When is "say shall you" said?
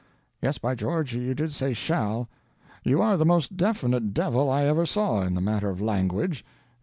1.53-3.03